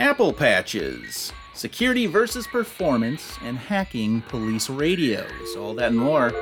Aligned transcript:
Apple 0.00 0.32
Patches, 0.32 1.30
Security 1.52 2.06
versus 2.06 2.46
Performance, 2.46 3.36
and 3.44 3.58
Hacking 3.58 4.22
Police 4.22 4.70
Radios. 4.70 5.54
All 5.58 5.74
that 5.74 5.90
and 5.90 5.98
more 5.98 6.32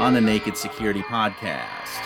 on 0.00 0.14
the 0.14 0.20
Naked 0.20 0.56
Security 0.56 1.02
Podcast. 1.02 2.02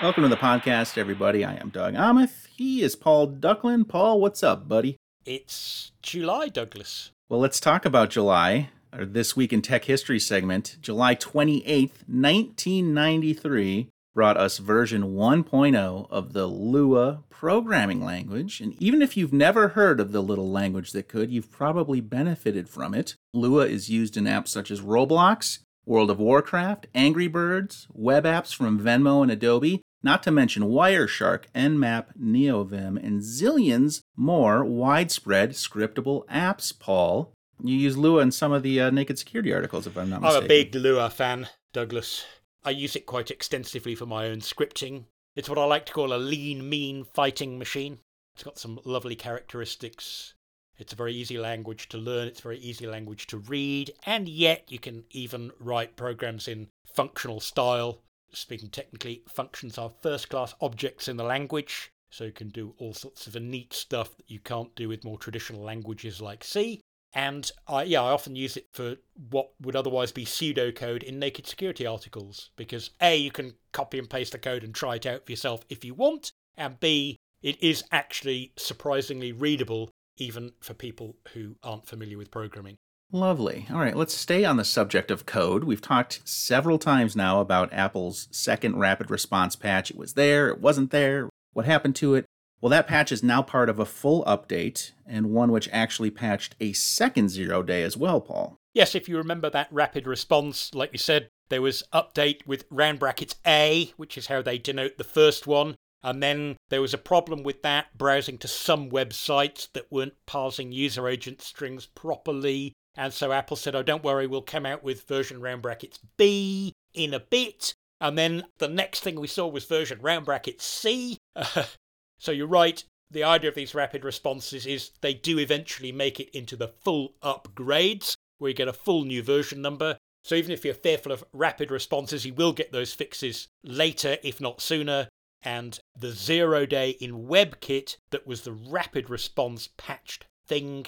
Welcome 0.00 0.22
to 0.22 0.28
the 0.28 0.36
podcast, 0.36 0.96
everybody. 0.96 1.44
I 1.44 1.56
am 1.56 1.70
Doug 1.70 1.94
Aamoth. 1.94 2.46
He 2.46 2.80
is 2.80 2.94
Paul 2.94 3.26
Ducklin. 3.26 3.88
Paul, 3.88 4.20
what's 4.20 4.44
up, 4.44 4.68
buddy? 4.68 4.98
It's 5.26 5.90
July, 6.00 6.46
Douglas. 6.46 7.10
Well, 7.28 7.40
let's 7.40 7.58
talk 7.58 7.84
about 7.84 8.10
July, 8.10 8.70
or 8.98 9.04
This 9.04 9.36
Week 9.36 9.52
in 9.52 9.62
Tech 9.62 9.84
History 9.84 10.18
segment. 10.18 10.76
July 10.80 11.14
28th, 11.14 12.06
1993, 12.06 13.88
brought 14.14 14.36
us 14.36 14.58
version 14.58 15.14
1.0 15.14 16.06
of 16.10 16.32
the 16.32 16.46
Lua 16.46 17.24
programming 17.28 18.04
language. 18.04 18.60
And 18.60 18.80
even 18.80 19.02
if 19.02 19.16
you've 19.16 19.32
never 19.32 19.68
heard 19.68 19.98
of 20.00 20.12
the 20.12 20.22
little 20.22 20.50
language 20.50 20.92
that 20.92 21.08
could, 21.08 21.32
you've 21.32 21.50
probably 21.50 22.00
benefited 22.00 22.68
from 22.68 22.94
it. 22.94 23.16
Lua 23.32 23.66
is 23.66 23.90
used 23.90 24.16
in 24.16 24.24
apps 24.24 24.48
such 24.48 24.70
as 24.70 24.80
Roblox, 24.80 25.58
World 25.84 26.10
of 26.10 26.18
Warcraft, 26.18 26.86
Angry 26.94 27.26
Birds, 27.26 27.88
web 27.92 28.24
apps 28.24 28.54
from 28.54 28.80
Venmo 28.80 29.22
and 29.22 29.30
Adobe, 29.30 29.82
not 30.02 30.22
to 30.22 30.30
mention 30.30 30.64
Wireshark, 30.64 31.44
Nmap, 31.54 32.16
NeoVim, 32.20 33.02
and 33.02 33.22
zillions 33.22 34.02
more 34.16 34.64
widespread 34.64 35.50
scriptable 35.50 36.26
apps, 36.26 36.78
Paul. 36.78 37.32
You 37.64 37.76
use 37.76 37.96
Lua 37.96 38.20
in 38.20 38.30
some 38.30 38.52
of 38.52 38.62
the 38.62 38.80
uh, 38.80 38.90
Naked 38.90 39.18
Security 39.18 39.52
articles, 39.52 39.86
if 39.86 39.96
I'm 39.96 40.10
not 40.10 40.20
mistaken. 40.20 40.38
I'm 40.38 40.44
a 40.44 40.48
big 40.48 40.74
Lua 40.74 41.10
fan, 41.10 41.48
Douglas. 41.72 42.24
I 42.62 42.70
use 42.70 42.94
it 42.94 43.06
quite 43.06 43.30
extensively 43.30 43.94
for 43.94 44.06
my 44.06 44.26
own 44.26 44.38
scripting. 44.40 45.04
It's 45.34 45.48
what 45.48 45.58
I 45.58 45.64
like 45.64 45.86
to 45.86 45.92
call 45.92 46.12
a 46.12 46.18
lean, 46.18 46.68
mean 46.68 47.04
fighting 47.04 47.58
machine. 47.58 47.98
It's 48.34 48.44
got 48.44 48.58
some 48.58 48.80
lovely 48.84 49.16
characteristics. 49.16 50.34
It's 50.76 50.92
a 50.92 50.96
very 50.96 51.14
easy 51.14 51.38
language 51.38 51.88
to 51.88 51.98
learn, 51.98 52.28
it's 52.28 52.40
a 52.40 52.44
very 52.44 52.58
easy 52.58 52.86
language 52.86 53.26
to 53.28 53.38
read, 53.38 53.92
and 54.04 54.28
yet 54.28 54.64
you 54.68 54.78
can 54.78 55.04
even 55.10 55.52
write 55.58 55.96
programs 55.96 56.48
in 56.48 56.68
functional 56.84 57.40
style 57.40 58.00
speaking 58.36 58.68
technically, 58.68 59.22
functions 59.28 59.78
are 59.78 59.90
first 60.02 60.28
class 60.28 60.54
objects 60.60 61.08
in 61.08 61.16
the 61.16 61.24
language, 61.24 61.92
so 62.10 62.24
you 62.24 62.32
can 62.32 62.48
do 62.48 62.74
all 62.78 62.94
sorts 62.94 63.26
of 63.26 63.34
neat 63.36 63.72
stuff 63.72 64.16
that 64.16 64.30
you 64.30 64.40
can't 64.40 64.74
do 64.74 64.88
with 64.88 65.04
more 65.04 65.18
traditional 65.18 65.62
languages 65.62 66.20
like 66.20 66.44
C. 66.44 66.80
And 67.14 67.50
I, 67.68 67.84
yeah, 67.84 68.02
I 68.02 68.10
often 68.10 68.34
use 68.34 68.56
it 68.56 68.66
for 68.72 68.96
what 69.30 69.50
would 69.60 69.76
otherwise 69.76 70.10
be 70.10 70.24
pseudocode 70.24 71.04
in 71.04 71.20
naked 71.20 71.46
security 71.46 71.86
articles 71.86 72.50
because 72.56 72.90
A, 73.00 73.16
you 73.16 73.30
can 73.30 73.54
copy 73.72 73.98
and 73.98 74.10
paste 74.10 74.32
the 74.32 74.38
code 74.38 74.64
and 74.64 74.74
try 74.74 74.96
it 74.96 75.06
out 75.06 75.24
for 75.24 75.32
yourself 75.32 75.64
if 75.68 75.84
you 75.84 75.94
want, 75.94 76.32
and 76.56 76.80
B, 76.80 77.16
it 77.40 77.62
is 77.62 77.84
actually 77.92 78.52
surprisingly 78.56 79.32
readable 79.32 79.90
even 80.16 80.52
for 80.60 80.74
people 80.74 81.16
who 81.34 81.56
aren't 81.62 81.86
familiar 81.86 82.18
with 82.18 82.30
programming. 82.30 82.76
Lovely. 83.12 83.66
All 83.70 83.78
right, 83.78 83.96
let's 83.96 84.14
stay 84.14 84.44
on 84.44 84.56
the 84.56 84.64
subject 84.64 85.10
of 85.10 85.26
code. 85.26 85.62
We've 85.62 85.80
talked 85.80 86.20
several 86.24 86.78
times 86.78 87.14
now 87.14 87.40
about 87.40 87.72
Apple's 87.72 88.28
second 88.32 88.78
rapid 88.78 89.08
response 89.10 89.54
patch. 89.54 89.90
It 89.90 89.96
was 89.96 90.14
there, 90.14 90.48
it 90.48 90.60
wasn't 90.60 90.90
there. 90.90 91.28
What 91.52 91.66
happened 91.66 91.94
to 91.96 92.16
it? 92.16 92.24
Well, 92.64 92.70
that 92.70 92.86
patch 92.86 93.12
is 93.12 93.22
now 93.22 93.42
part 93.42 93.68
of 93.68 93.78
a 93.78 93.84
full 93.84 94.24
update 94.24 94.92
and 95.06 95.34
one 95.34 95.52
which 95.52 95.68
actually 95.70 96.10
patched 96.10 96.56
a 96.60 96.72
second 96.72 97.28
zero 97.28 97.62
day 97.62 97.82
as 97.82 97.94
well, 97.94 98.22
Paul. 98.22 98.56
Yes, 98.72 98.94
if 98.94 99.06
you 99.06 99.18
remember 99.18 99.50
that 99.50 99.68
rapid 99.70 100.06
response, 100.06 100.74
like 100.74 100.90
you 100.90 100.98
said, 100.98 101.28
there 101.50 101.60
was 101.60 101.82
update 101.92 102.46
with 102.46 102.64
round 102.70 103.00
brackets 103.00 103.34
A, 103.46 103.92
which 103.98 104.16
is 104.16 104.28
how 104.28 104.40
they 104.40 104.56
denote 104.56 104.96
the 104.96 105.04
first 105.04 105.46
one. 105.46 105.74
And 106.02 106.22
then 106.22 106.56
there 106.70 106.80
was 106.80 106.94
a 106.94 106.98
problem 106.98 107.42
with 107.42 107.60
that 107.64 107.98
browsing 107.98 108.38
to 108.38 108.48
some 108.48 108.88
websites 108.88 109.70
that 109.74 109.92
weren't 109.92 110.14
parsing 110.24 110.72
user 110.72 111.06
agent 111.06 111.42
strings 111.42 111.84
properly. 111.84 112.72
And 112.96 113.12
so 113.12 113.32
Apple 113.32 113.58
said, 113.58 113.74
oh, 113.74 113.82
don't 113.82 114.02
worry, 114.02 114.26
we'll 114.26 114.40
come 114.40 114.64
out 114.64 114.82
with 114.82 115.06
version 115.06 115.42
round 115.42 115.60
brackets 115.60 115.98
B 116.16 116.72
in 116.94 117.12
a 117.12 117.20
bit. 117.20 117.74
And 118.00 118.16
then 118.16 118.46
the 118.56 118.68
next 118.68 119.00
thing 119.00 119.20
we 119.20 119.26
saw 119.26 119.46
was 119.48 119.66
version 119.66 120.00
round 120.00 120.24
brackets 120.24 120.64
C. 120.64 121.18
Uh, 121.36 121.64
so 122.24 122.32
you're 122.32 122.46
right. 122.46 122.82
The 123.10 123.22
idea 123.22 123.50
of 123.50 123.54
these 123.54 123.74
rapid 123.74 124.02
responses 124.02 124.64
is 124.64 124.92
they 125.02 125.12
do 125.12 125.38
eventually 125.38 125.92
make 125.92 126.18
it 126.18 126.30
into 126.30 126.56
the 126.56 126.68
full 126.68 127.12
upgrades, 127.22 128.14
where 128.38 128.48
you 128.48 128.54
get 128.54 128.66
a 128.66 128.72
full 128.72 129.04
new 129.04 129.22
version 129.22 129.60
number. 129.60 129.98
So 130.22 130.34
even 130.34 130.50
if 130.50 130.64
you're 130.64 130.72
fearful 130.72 131.12
of 131.12 131.22
rapid 131.34 131.70
responses, 131.70 132.24
you 132.24 132.32
will 132.32 132.54
get 132.54 132.72
those 132.72 132.94
fixes 132.94 133.48
later, 133.62 134.16
if 134.22 134.40
not 134.40 134.62
sooner. 134.62 135.08
And 135.42 135.78
the 135.94 136.12
zero 136.12 136.64
day 136.64 136.90
in 136.92 137.26
WebKit, 137.26 137.98
that 138.10 138.26
was 138.26 138.40
the 138.40 138.52
rapid 138.52 139.10
response 139.10 139.68
patched 139.76 140.24
thing, 140.46 140.86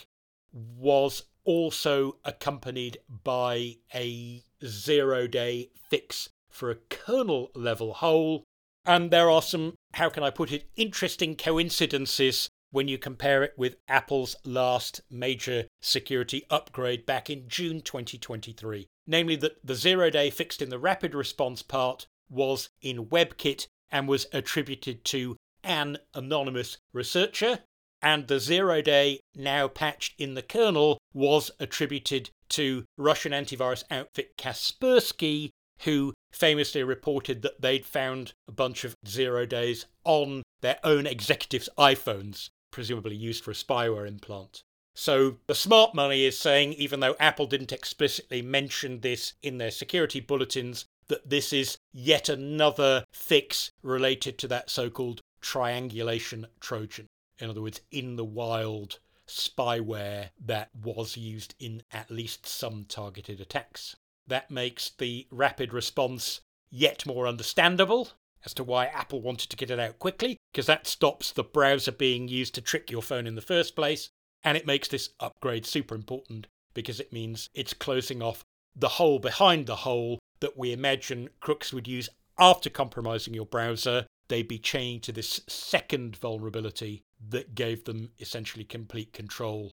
was 0.54 1.24
also 1.44 2.16
accompanied 2.24 2.96
by 3.24 3.76
a 3.94 4.42
zero 4.64 5.26
day 5.26 5.68
fix 5.90 6.30
for 6.48 6.70
a 6.70 6.76
kernel 6.88 7.50
level 7.54 7.92
hole. 7.92 8.44
And 8.86 9.10
there 9.10 9.28
are 9.28 9.42
some, 9.42 9.74
how 9.94 10.08
can 10.08 10.22
I 10.22 10.30
put 10.30 10.52
it, 10.52 10.68
interesting 10.76 11.34
coincidences 11.34 12.48
when 12.70 12.88
you 12.88 12.98
compare 12.98 13.42
it 13.42 13.54
with 13.56 13.76
Apple's 13.88 14.36
last 14.44 15.00
major 15.10 15.64
security 15.80 16.44
upgrade 16.50 17.06
back 17.06 17.28
in 17.28 17.48
June 17.48 17.80
2023. 17.80 18.86
Namely, 19.06 19.36
that 19.36 19.56
the 19.64 19.74
zero 19.74 20.10
day 20.10 20.30
fixed 20.30 20.62
in 20.62 20.70
the 20.70 20.78
rapid 20.78 21.14
response 21.14 21.62
part 21.62 22.06
was 22.28 22.68
in 22.82 23.06
WebKit 23.06 23.66
and 23.90 24.08
was 24.08 24.26
attributed 24.32 25.04
to 25.06 25.36
an 25.64 25.98
anonymous 26.14 26.78
researcher, 26.92 27.60
and 28.02 28.28
the 28.28 28.38
zero 28.38 28.82
day 28.82 29.20
now 29.34 29.68
patched 29.68 30.20
in 30.20 30.34
the 30.34 30.42
kernel 30.42 30.98
was 31.12 31.50
attributed 31.58 32.30
to 32.50 32.84
Russian 32.96 33.32
antivirus 33.32 33.84
outfit 33.90 34.36
Kaspersky, 34.36 35.50
who 35.80 36.14
famously 36.32 36.82
reported 36.82 37.42
that 37.42 37.60
they'd 37.60 37.86
found 37.86 38.32
a 38.48 38.52
bunch 38.52 38.84
of 38.84 38.94
zero 39.06 39.46
days 39.46 39.86
on 40.04 40.42
their 40.60 40.78
own 40.84 41.06
executives' 41.06 41.68
iPhones, 41.78 42.48
presumably 42.70 43.16
used 43.16 43.44
for 43.44 43.50
a 43.50 43.54
spyware 43.54 44.06
implant. 44.06 44.62
So 44.94 45.36
the 45.46 45.54
smart 45.54 45.94
money 45.94 46.24
is 46.24 46.38
saying, 46.38 46.72
even 46.74 47.00
though 47.00 47.16
Apple 47.20 47.46
didn't 47.46 47.72
explicitly 47.72 48.40
mention 48.42 49.00
this 49.00 49.34
in 49.42 49.58
their 49.58 49.70
security 49.70 50.20
bulletins, 50.20 50.86
that 51.08 51.28
this 51.28 51.52
is 51.52 51.78
yet 51.92 52.28
another 52.28 53.04
fix 53.12 53.70
related 53.82 54.38
to 54.38 54.48
that 54.48 54.70
so 54.70 54.90
called 54.90 55.20
triangulation 55.40 56.46
Trojan 56.60 57.06
in 57.38 57.50
other 57.50 57.62
words, 57.62 57.80
in 57.90 58.16
the 58.16 58.24
wild 58.24 58.98
spyware 59.28 60.30
that 60.44 60.70
was 60.74 61.16
used 61.16 61.54
in 61.58 61.82
at 61.90 62.10
least 62.10 62.46
some 62.46 62.84
targeted 62.84 63.40
attacks. 63.40 63.96
That 64.26 64.50
makes 64.50 64.90
the 64.90 65.26
rapid 65.30 65.72
response 65.72 66.40
yet 66.70 67.06
more 67.06 67.26
understandable 67.26 68.10
as 68.44 68.54
to 68.54 68.64
why 68.64 68.86
Apple 68.86 69.20
wanted 69.20 69.50
to 69.50 69.56
get 69.56 69.70
it 69.70 69.80
out 69.80 69.98
quickly, 69.98 70.36
because 70.52 70.66
that 70.66 70.86
stops 70.86 71.32
the 71.32 71.44
browser 71.44 71.92
being 71.92 72.28
used 72.28 72.54
to 72.54 72.60
trick 72.60 72.90
your 72.90 73.02
phone 73.02 73.26
in 73.26 73.34
the 73.34 73.40
first 73.40 73.74
place, 73.74 74.10
and 74.44 74.56
it 74.56 74.66
makes 74.66 74.88
this 74.88 75.10
upgrade 75.20 75.66
super 75.66 75.94
important 75.94 76.46
because 76.74 77.00
it 77.00 77.12
means 77.12 77.48
it's 77.54 77.74
closing 77.74 78.22
off 78.22 78.44
the 78.74 78.88
hole 78.88 79.18
behind 79.18 79.66
the 79.66 79.76
hole 79.76 80.18
that 80.40 80.56
we 80.56 80.72
imagine 80.72 81.28
crooks 81.40 81.72
would 81.72 81.88
use 81.88 82.08
after 82.38 82.68
compromising 82.68 83.34
your 83.34 83.46
browser. 83.46 84.06
They'd 84.28 84.46
be 84.46 84.58
chained 84.58 85.02
to 85.04 85.12
this 85.12 85.40
second 85.48 86.16
vulnerability 86.16 87.02
that 87.30 87.54
gave 87.54 87.84
them 87.84 88.10
essentially 88.20 88.64
complete 88.64 89.12
control. 89.12 89.70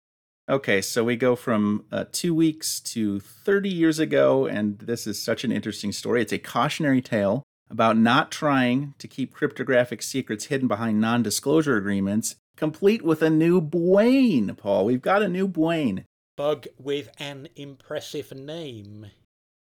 Okay, 0.48 0.80
so 0.80 1.04
we 1.04 1.16
go 1.16 1.36
from 1.36 1.84
uh, 1.92 2.06
two 2.10 2.34
weeks 2.34 2.80
to 2.80 3.20
30 3.20 3.68
years 3.68 3.98
ago, 3.98 4.46
and 4.46 4.78
this 4.78 5.06
is 5.06 5.20
such 5.20 5.44
an 5.44 5.52
interesting 5.52 5.92
story. 5.92 6.22
It's 6.22 6.32
a 6.32 6.38
cautionary 6.38 7.02
tale 7.02 7.42
about 7.68 7.98
not 7.98 8.30
trying 8.30 8.94
to 8.98 9.06
keep 9.06 9.34
cryptographic 9.34 10.02
secrets 10.02 10.46
hidden 10.46 10.66
behind 10.66 11.02
non 11.02 11.22
disclosure 11.22 11.76
agreements, 11.76 12.36
complete 12.56 13.02
with 13.02 13.20
a 13.20 13.28
new 13.28 13.60
BWAIN, 13.60 14.56
Paul. 14.56 14.86
We've 14.86 15.02
got 15.02 15.22
a 15.22 15.28
new 15.28 15.46
BWAIN. 15.46 16.04
Bug 16.34 16.66
with 16.78 17.10
an 17.18 17.48
impressive 17.54 18.32
name. 18.32 19.10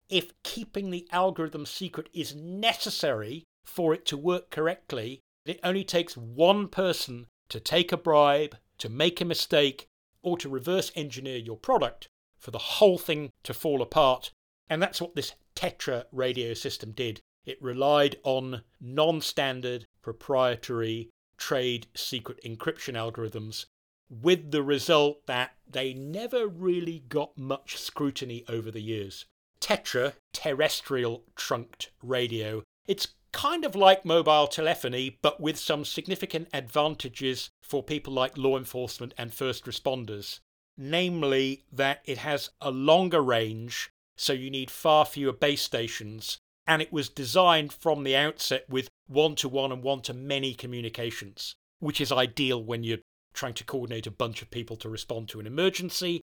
If 0.09 0.31
keeping 0.43 0.91
the 0.91 1.07
algorithm 1.11 1.65
secret 1.65 2.07
is 2.13 2.35
necessary 2.35 3.45
for 3.65 3.95
it 3.95 4.05
to 4.05 4.17
work 4.17 4.51
correctly, 4.51 5.21
it 5.43 5.59
only 5.63 5.83
takes 5.83 6.15
one 6.15 6.67
person 6.67 7.25
to 7.49 7.59
take 7.59 7.91
a 7.91 7.97
bribe, 7.97 8.57
to 8.77 8.89
make 8.89 9.19
a 9.19 9.25
mistake, 9.25 9.87
or 10.27 10.37
to 10.37 10.49
reverse 10.49 10.91
engineer 10.93 11.37
your 11.37 11.55
product 11.55 12.09
for 12.37 12.51
the 12.51 12.57
whole 12.57 12.97
thing 12.97 13.31
to 13.43 13.53
fall 13.53 13.81
apart. 13.81 14.31
And 14.69 14.81
that's 14.81 14.99
what 14.99 15.15
this 15.15 15.31
Tetra 15.55 16.03
radio 16.11 16.53
system 16.53 16.91
did. 16.91 17.21
It 17.45 17.61
relied 17.61 18.17
on 18.23 18.63
non 18.81 19.21
standard, 19.21 19.85
proprietary, 20.01 21.09
trade 21.37 21.87
secret 21.95 22.39
encryption 22.45 22.95
algorithms, 22.95 23.67
with 24.09 24.51
the 24.51 24.63
result 24.63 25.25
that 25.27 25.51
they 25.65 25.93
never 25.93 26.45
really 26.45 27.05
got 27.07 27.37
much 27.37 27.77
scrutiny 27.77 28.43
over 28.49 28.69
the 28.69 28.81
years. 28.81 29.25
Tetra 29.61 30.13
terrestrial 30.33 31.23
trunked 31.37 31.91
radio. 32.03 32.63
It's 32.87 33.07
kind 33.33 33.65
of 33.65 33.75
like 33.75 34.05
mobile 34.05 34.47
telephony, 34.47 35.19
but 35.21 35.39
with 35.41 35.59
some 35.59 35.85
significant 35.85 36.47
advantages 36.53 37.49
for 37.61 37.83
people 37.83 38.13
like 38.13 38.37
law 38.37 38.57
enforcement 38.57 39.13
and 39.17 39.33
first 39.33 39.65
responders. 39.65 40.39
Namely, 40.77 41.63
that 41.71 42.01
it 42.05 42.19
has 42.19 42.49
a 42.61 42.71
longer 42.71 43.21
range, 43.21 43.91
so 44.15 44.31
you 44.33 44.49
need 44.49 44.71
far 44.71 45.05
fewer 45.05 45.33
base 45.33 45.61
stations, 45.61 46.37
and 46.65 46.81
it 46.81 46.93
was 46.93 47.09
designed 47.09 47.73
from 47.73 48.03
the 48.03 48.15
outset 48.15 48.69
with 48.69 48.89
one 49.07 49.35
to 49.35 49.49
one 49.49 49.71
and 49.71 49.83
one 49.83 50.01
to 50.01 50.13
many 50.13 50.53
communications, 50.53 51.55
which 51.79 51.99
is 51.99 52.11
ideal 52.11 52.63
when 52.63 52.83
you're 52.83 52.99
trying 53.33 53.53
to 53.55 53.63
coordinate 53.63 54.07
a 54.07 54.11
bunch 54.11 54.41
of 54.41 54.49
people 54.49 54.75
to 54.77 54.89
respond 54.89 55.29
to 55.29 55.39
an 55.39 55.47
emergency. 55.47 56.21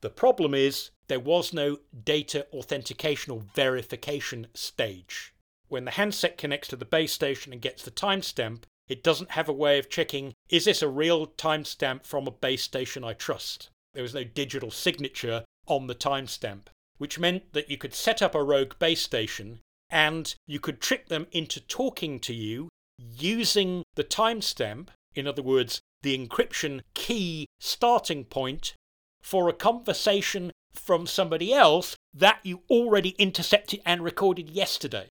The 0.00 0.10
problem 0.10 0.54
is 0.54 0.90
there 1.08 1.20
was 1.20 1.52
no 1.52 1.78
data 2.04 2.46
authentication 2.52 3.32
or 3.32 3.42
verification 3.54 4.48
stage. 4.54 5.34
When 5.68 5.84
the 5.84 5.92
handset 5.92 6.38
connects 6.38 6.68
to 6.68 6.76
the 6.76 6.84
base 6.84 7.12
station 7.12 7.52
and 7.52 7.62
gets 7.62 7.82
the 7.82 7.90
timestamp, 7.90 8.62
it 8.88 9.02
doesn't 9.02 9.32
have 9.32 9.48
a 9.48 9.52
way 9.52 9.78
of 9.78 9.90
checking 9.90 10.34
is 10.48 10.64
this 10.64 10.82
a 10.82 10.88
real 10.88 11.26
timestamp 11.26 12.04
from 12.04 12.26
a 12.26 12.30
base 12.30 12.62
station 12.62 13.02
I 13.02 13.14
trust? 13.14 13.70
There 13.94 14.02
was 14.02 14.14
no 14.14 14.24
digital 14.24 14.70
signature 14.70 15.44
on 15.66 15.86
the 15.86 15.94
timestamp, 15.94 16.66
which 16.98 17.18
meant 17.18 17.52
that 17.52 17.70
you 17.70 17.78
could 17.78 17.94
set 17.94 18.22
up 18.22 18.34
a 18.34 18.42
rogue 18.42 18.78
base 18.78 19.02
station 19.02 19.60
and 19.90 20.34
you 20.46 20.60
could 20.60 20.80
trick 20.80 21.08
them 21.08 21.26
into 21.32 21.60
talking 21.60 22.20
to 22.20 22.34
you 22.34 22.68
using 22.98 23.82
the 23.94 24.04
timestamp, 24.04 24.88
in 25.14 25.26
other 25.26 25.42
words, 25.42 25.80
the 26.02 26.16
encryption 26.16 26.82
key 26.94 27.46
starting 27.58 28.24
point 28.24 28.74
for 29.20 29.48
a 29.48 29.52
conversation 29.52 30.52
from 30.72 31.06
somebody 31.06 31.52
else 31.52 31.96
that 32.14 32.38
you 32.42 32.62
already 32.70 33.10
intercepted 33.18 33.80
and 33.84 34.02
recorded 34.02 34.50
yesterday. 34.50 35.08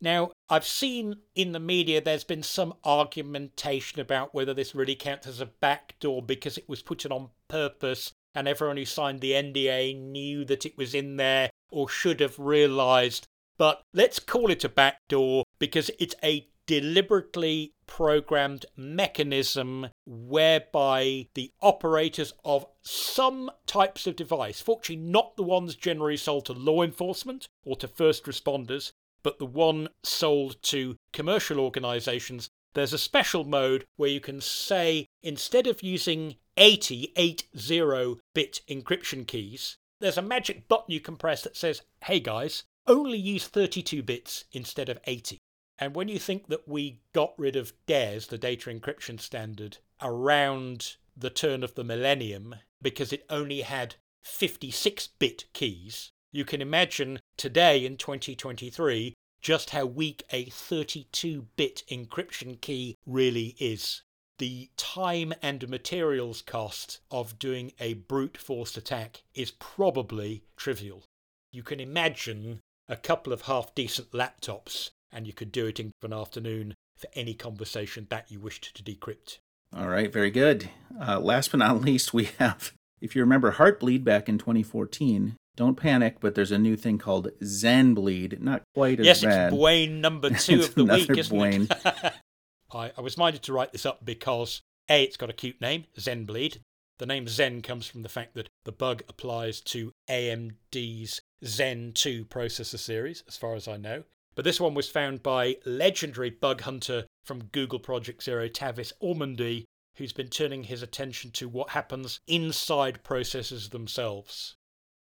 Now, 0.00 0.30
I've 0.48 0.66
seen 0.66 1.16
in 1.34 1.52
the 1.52 1.58
media 1.58 2.00
there's 2.00 2.24
been 2.24 2.44
some 2.44 2.74
argumentation 2.84 4.00
about 4.00 4.32
whether 4.32 4.54
this 4.54 4.74
really 4.74 4.94
counts 4.94 5.26
as 5.26 5.40
a 5.40 5.46
backdoor 5.46 6.22
because 6.22 6.56
it 6.56 6.68
was 6.68 6.82
put 6.82 7.04
in 7.04 7.10
on 7.10 7.30
purpose 7.48 8.12
and 8.34 8.46
everyone 8.46 8.76
who 8.76 8.84
signed 8.84 9.20
the 9.20 9.32
NDA 9.32 10.00
knew 10.00 10.44
that 10.44 10.64
it 10.64 10.78
was 10.78 10.94
in 10.94 11.16
there 11.16 11.50
or 11.70 11.88
should 11.88 12.20
have 12.20 12.38
realized 12.38 13.26
but 13.58 13.82
let's 13.92 14.18
call 14.18 14.50
it 14.50 14.64
a 14.64 14.68
backdoor 14.68 15.44
because 15.58 15.90
it's 15.98 16.14
a 16.22 16.48
deliberately 16.66 17.72
programmed 17.86 18.66
mechanism 18.76 19.88
whereby 20.06 21.26
the 21.34 21.50
operators 21.62 22.34
of 22.44 22.66
some 22.82 23.50
types 23.66 24.06
of 24.06 24.14
device, 24.14 24.60
fortunately 24.60 25.02
not 25.02 25.34
the 25.36 25.42
ones 25.42 25.74
generally 25.74 26.16
sold 26.16 26.44
to 26.44 26.52
law 26.52 26.82
enforcement 26.82 27.48
or 27.64 27.74
to 27.74 27.88
first 27.88 28.24
responders, 28.26 28.92
but 29.22 29.38
the 29.38 29.46
one 29.46 29.88
sold 30.02 30.62
to 30.62 30.96
commercial 31.12 31.58
organizations, 31.58 32.50
there's 32.74 32.92
a 32.92 32.98
special 32.98 33.44
mode 33.44 33.84
where 33.96 34.10
you 34.10 34.20
can 34.20 34.40
say 34.40 35.06
instead 35.22 35.66
of 35.66 35.82
using 35.82 36.36
80, 36.58 37.12
80 37.16 38.16
bit 38.34 38.60
encryption 38.68 39.26
keys, 39.26 39.78
there's 40.00 40.18
a 40.18 40.22
magic 40.22 40.68
button 40.68 40.92
you 40.92 41.00
can 41.00 41.16
press 41.16 41.42
that 41.42 41.56
says, 41.56 41.82
hey 42.04 42.20
guys, 42.20 42.64
only 42.88 43.18
use 43.18 43.46
32 43.46 44.02
bits 44.02 44.44
instead 44.52 44.88
of 44.88 44.98
80. 45.06 45.38
And 45.78 45.94
when 45.94 46.08
you 46.08 46.18
think 46.18 46.48
that 46.48 46.66
we 46.66 47.00
got 47.12 47.34
rid 47.38 47.54
of 47.54 47.72
DARES, 47.86 48.26
the 48.26 48.38
data 48.38 48.70
encryption 48.70 49.20
standard, 49.20 49.78
around 50.02 50.96
the 51.16 51.30
turn 51.30 51.62
of 51.62 51.74
the 51.74 51.84
millennium 51.84 52.56
because 52.82 53.12
it 53.12 53.24
only 53.30 53.60
had 53.62 53.96
56 54.22 55.08
bit 55.18 55.44
keys, 55.52 56.10
you 56.32 56.44
can 56.44 56.60
imagine 56.60 57.20
today 57.36 57.84
in 57.84 57.96
2023 57.96 59.14
just 59.40 59.70
how 59.70 59.86
weak 59.86 60.24
a 60.32 60.46
32 60.46 61.46
bit 61.56 61.84
encryption 61.90 62.60
key 62.60 62.96
really 63.06 63.56
is. 63.60 64.02
The 64.38 64.70
time 64.76 65.32
and 65.42 65.68
materials 65.68 66.42
cost 66.42 67.00
of 67.10 67.38
doing 67.38 67.72
a 67.80 67.94
brute 67.94 68.36
force 68.36 68.76
attack 68.76 69.22
is 69.34 69.52
probably 69.52 70.44
trivial. 70.56 71.04
You 71.52 71.62
can 71.62 71.80
imagine 71.80 72.60
a 72.88 72.96
couple 72.96 73.32
of 73.32 73.42
half 73.42 73.74
decent 73.74 74.12
laptops, 74.12 74.90
and 75.12 75.26
you 75.26 75.32
could 75.32 75.52
do 75.52 75.66
it 75.66 75.78
in 75.78 75.92
an 76.02 76.12
afternoon 76.12 76.74
for 76.96 77.08
any 77.14 77.34
conversation 77.34 78.06
that 78.10 78.30
you 78.30 78.40
wished 78.40 78.74
to 78.76 78.82
decrypt. 78.82 79.38
All 79.76 79.88
right, 79.88 80.12
very 80.12 80.30
good. 80.30 80.70
Uh, 81.00 81.20
last 81.20 81.50
but 81.50 81.58
not 81.58 81.80
least, 81.82 82.14
we 82.14 82.30
have, 82.38 82.72
if 83.00 83.14
you 83.14 83.22
remember 83.22 83.52
Heartbleed 83.52 84.04
back 84.04 84.28
in 84.28 84.38
2014, 84.38 85.36
don't 85.56 85.76
panic, 85.76 86.18
but 86.20 86.34
there's 86.34 86.52
a 86.52 86.58
new 86.58 86.76
thing 86.76 86.98
called 86.98 87.30
Zenbleed. 87.42 88.40
Not 88.40 88.62
quite 88.74 89.00
as 89.00 89.06
yes, 89.06 89.24
bad. 89.24 89.30
Yes, 89.30 89.52
it's 89.52 89.60
BWAIN 89.60 90.00
number 90.00 90.30
two 90.38 90.60
of 90.60 90.74
the 90.74 90.84
week, 90.84 91.10
isn't 91.10 91.36
BWAIN. 91.36 91.70
it? 91.70 92.12
I, 92.72 92.92
I 92.96 93.00
was 93.00 93.18
minded 93.18 93.42
to 93.44 93.52
write 93.52 93.72
this 93.72 93.86
up 93.86 94.04
because 94.04 94.62
A, 94.88 95.02
it's 95.02 95.16
got 95.16 95.30
a 95.30 95.34
cute 95.34 95.60
name, 95.60 95.84
Zenbleed. 95.98 96.58
The 96.98 97.06
name 97.06 97.28
Zen 97.28 97.62
comes 97.62 97.86
from 97.86 98.02
the 98.02 98.08
fact 98.08 98.34
that 98.34 98.48
the 98.64 98.72
bug 98.72 99.02
applies 99.08 99.60
to 99.62 99.92
AMD's 100.10 101.20
Zen 101.44 101.92
2 101.94 102.24
processor 102.24 102.78
series, 102.78 103.22
as 103.28 103.36
far 103.36 103.54
as 103.54 103.68
I 103.68 103.76
know. 103.76 104.02
But 104.34 104.44
this 104.44 104.60
one 104.60 104.74
was 104.74 104.88
found 104.88 105.22
by 105.22 105.56
legendary 105.64 106.30
bug 106.30 106.62
hunter 106.62 107.06
from 107.24 107.44
Google 107.44 107.78
Project 107.78 108.22
Zero, 108.22 108.48
Tavis 108.48 108.92
Ormandy, 109.00 109.64
who's 109.96 110.12
been 110.12 110.28
turning 110.28 110.64
his 110.64 110.82
attention 110.82 111.30
to 111.32 111.48
what 111.48 111.70
happens 111.70 112.20
inside 112.26 113.04
processors 113.04 113.70
themselves. 113.70 114.56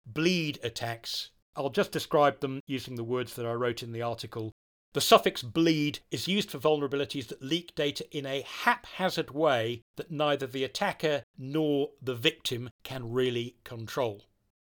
Bleed 0.07 0.59
attacks. 0.63 1.31
I'll 1.55 1.71
just 1.71 1.93
describe 1.93 2.41
them 2.41 2.61
using 2.67 2.97
the 2.97 3.05
words 3.05 3.35
that 3.35 3.47
I 3.47 3.53
wrote 3.53 3.83
in 3.83 3.93
the 3.93 4.03
article. 4.03 4.53
The 4.97 5.03
suffix 5.03 5.43
bleed 5.43 5.99
is 6.11 6.27
used 6.27 6.51
for 6.51 6.59
vulnerabilities 6.59 7.27
that 7.29 7.43
leak 7.43 7.75
data 7.75 8.07
in 8.17 8.25
a 8.25 8.41
haphazard 8.41 9.31
way 9.31 9.83
that 9.97 10.11
neither 10.11 10.47
the 10.47 10.65
attacker 10.65 11.23
nor 11.37 11.91
the 12.01 12.15
victim 12.15 12.71
can 12.83 13.13
really 13.13 13.57
control. 13.63 14.23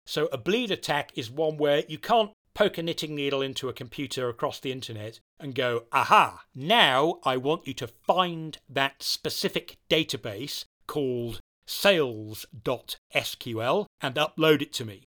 So, 0.06 0.28
a 0.28 0.38
bleed 0.38 0.72
attack 0.72 1.12
is 1.18 1.30
one 1.30 1.58
where 1.58 1.84
you 1.90 1.98
can't 1.98 2.32
poke 2.54 2.78
a 2.78 2.84
knitting 2.84 3.16
needle 3.16 3.42
into 3.42 3.68
a 3.68 3.74
computer 3.74 4.30
across 4.30 4.62
the 4.62 4.72
internet 4.72 5.20
and 5.42 5.56
go, 5.56 5.88
aha, 5.92 6.44
now 6.56 7.20
I 7.26 7.36
want 7.36 7.68
you 7.68 7.74
to 7.74 7.88
find 7.88 8.58
that 8.70 9.04
specific 9.04 9.76
database 9.90 10.64
called 10.88 11.42
sales.sql 11.68 12.48
and 14.00 14.16
upload 14.16 14.62
it 14.62 14.72
to 14.72 14.86
me. 14.86 15.04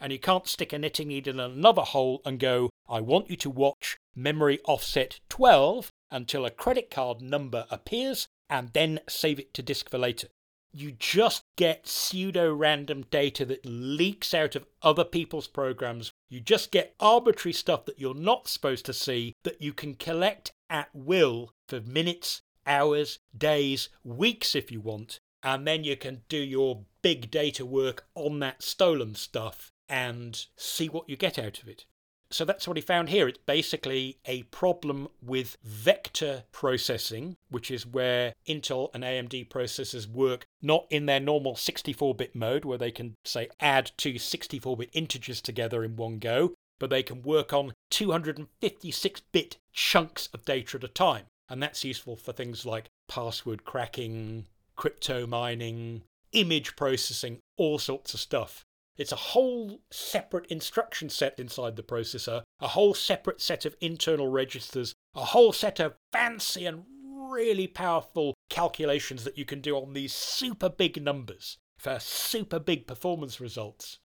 And 0.00 0.12
you 0.12 0.18
can't 0.18 0.46
stick 0.46 0.72
a 0.72 0.78
knitting 0.78 1.08
needle 1.08 1.34
in 1.34 1.40
another 1.40 1.82
hole 1.82 2.22
and 2.24 2.38
go, 2.38 2.70
I 2.88 3.00
want 3.00 3.30
you 3.30 3.36
to 3.36 3.50
watch 3.50 3.96
memory 4.14 4.60
offset 4.64 5.20
12 5.28 5.90
until 6.10 6.46
a 6.46 6.50
credit 6.50 6.90
card 6.90 7.20
number 7.20 7.66
appears 7.70 8.28
and 8.48 8.70
then 8.72 9.00
save 9.08 9.38
it 9.38 9.52
to 9.54 9.62
disk 9.62 9.90
for 9.90 9.98
later 9.98 10.28
you 10.72 10.92
just 10.92 11.44
get 11.56 11.88
pseudo 11.88 12.52
random 12.52 13.04
data 13.10 13.44
that 13.44 13.64
leaks 13.64 14.34
out 14.34 14.54
of 14.54 14.66
other 14.82 15.04
people's 15.04 15.46
programs. 15.46 16.12
You 16.28 16.40
just 16.40 16.70
get 16.70 16.94
arbitrary 17.00 17.52
stuff 17.52 17.84
that 17.86 17.98
you're 17.98 18.14
not 18.14 18.48
supposed 18.48 18.84
to 18.86 18.92
see 18.92 19.34
that 19.44 19.62
you 19.62 19.72
can 19.72 19.94
collect 19.94 20.52
at 20.68 20.88
will 20.94 21.52
for 21.66 21.80
minutes, 21.80 22.42
hours, 22.66 23.18
days, 23.36 23.88
weeks 24.04 24.54
if 24.54 24.70
you 24.70 24.80
want. 24.80 25.20
And 25.42 25.66
then 25.66 25.84
you 25.84 25.96
can 25.96 26.22
do 26.28 26.38
your 26.38 26.84
big 27.00 27.30
data 27.30 27.64
work 27.64 28.06
on 28.14 28.40
that 28.40 28.62
stolen 28.62 29.14
stuff 29.14 29.72
and 29.88 30.46
see 30.56 30.88
what 30.88 31.08
you 31.08 31.16
get 31.16 31.38
out 31.38 31.60
of 31.60 31.68
it. 31.68 31.86
So 32.30 32.44
that's 32.44 32.68
what 32.68 32.76
he 32.76 32.82
found 32.82 33.08
here. 33.08 33.26
It's 33.26 33.38
basically 33.46 34.18
a 34.26 34.42
problem 34.44 35.08
with 35.22 35.56
vector 35.64 36.44
processing, 36.52 37.36
which 37.48 37.70
is 37.70 37.86
where 37.86 38.34
Intel 38.46 38.90
and 38.92 39.02
AMD 39.02 39.48
processors 39.48 40.06
work 40.06 40.46
not 40.60 40.86
in 40.90 41.06
their 41.06 41.20
normal 41.20 41.56
64 41.56 42.14
bit 42.14 42.34
mode, 42.34 42.66
where 42.66 42.76
they 42.76 42.90
can, 42.90 43.14
say, 43.24 43.48
add 43.60 43.92
two 43.96 44.18
64 44.18 44.76
bit 44.76 44.90
integers 44.92 45.40
together 45.40 45.82
in 45.82 45.96
one 45.96 46.18
go, 46.18 46.54
but 46.78 46.90
they 46.90 47.02
can 47.02 47.22
work 47.22 47.52
on 47.54 47.72
256 47.90 49.20
bit 49.32 49.56
chunks 49.72 50.28
of 50.34 50.44
data 50.44 50.76
at 50.76 50.84
a 50.84 50.88
time. 50.88 51.24
And 51.48 51.62
that's 51.62 51.84
useful 51.84 52.16
for 52.16 52.32
things 52.32 52.66
like 52.66 52.90
password 53.08 53.64
cracking, 53.64 54.44
crypto 54.76 55.26
mining, 55.26 56.02
image 56.32 56.76
processing, 56.76 57.38
all 57.56 57.78
sorts 57.78 58.12
of 58.12 58.20
stuff. 58.20 58.66
It's 58.98 59.12
a 59.12 59.16
whole 59.16 59.80
separate 59.92 60.46
instruction 60.46 61.08
set 61.08 61.38
inside 61.38 61.76
the 61.76 61.84
processor, 61.84 62.42
a 62.60 62.68
whole 62.68 62.94
separate 62.94 63.40
set 63.40 63.64
of 63.64 63.76
internal 63.80 64.26
registers, 64.26 64.92
a 65.14 65.26
whole 65.26 65.52
set 65.52 65.78
of 65.78 65.94
fancy 66.12 66.66
and 66.66 66.84
really 67.30 67.68
powerful 67.68 68.34
calculations 68.50 69.22
that 69.22 69.38
you 69.38 69.44
can 69.44 69.60
do 69.60 69.76
on 69.76 69.92
these 69.92 70.12
super 70.12 70.68
big 70.68 71.00
numbers 71.00 71.58
for 71.78 72.00
super 72.00 72.58
big 72.58 72.88
performance 72.88 73.40
results. 73.40 73.98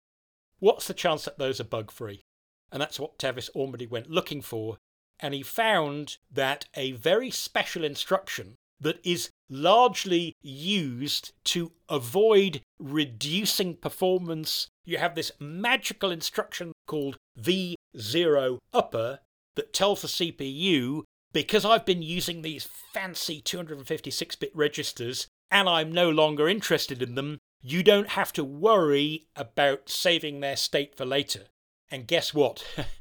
What's 0.60 0.88
the 0.88 0.94
chance 0.94 1.24
that 1.24 1.38
those 1.38 1.62
are 1.62 1.66
bug 1.66 1.90
free? 1.90 2.22
And 2.70 2.82
that's 2.82 3.00
what 3.00 3.18
Tavis 3.18 3.50
Ormandy 3.56 3.90
went 3.90 4.10
looking 4.10 4.42
for, 4.42 4.78
and 5.20 5.34
he 5.34 5.44
found 5.44 6.18
that 6.30 6.66
a 6.76 6.92
very 6.94 7.32
special 7.32 7.86
instruction 7.86 8.56
that 8.82 9.00
is 9.04 9.30
largely 9.50 10.34
used 10.42 11.34
to 11.46 11.72
avoid 11.88 12.62
reducing 12.80 13.76
performance. 13.76 14.68
You 14.86 14.98
have 14.98 15.16
this 15.16 15.32
magical 15.40 16.12
instruction 16.12 16.74
called 16.88 17.18
V0 17.40 18.58
upper 18.74 19.20
that 19.56 19.74
tells 19.74 20.02
the 20.02 20.08
CPU 20.08 21.04
because 21.34 21.64
I've 21.64 21.86
been 21.86 22.02
using 22.02 22.42
these 22.42 22.68
fancy 22.94 23.40
256 23.42 24.36
bit 24.36 24.52
registers 24.56 25.28
and 25.50 25.70
I'm 25.70 25.92
no 25.92 26.10
longer 26.10 26.48
interested 26.50 27.02
in 27.02 27.16
them, 27.16 27.38
you 27.62 27.84
don't 27.84 28.10
have 28.10 28.34
to 28.34 28.44
worry 28.44 29.28
about 29.36 29.90
saving 29.90 30.40
their 30.40 30.56
state 30.56 30.96
for 30.96 31.06
later. 31.06 31.46
And 31.90 32.08
guess 32.08 32.34
what? 32.34 32.66